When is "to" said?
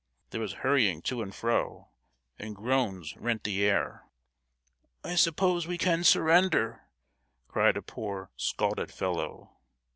1.03-1.21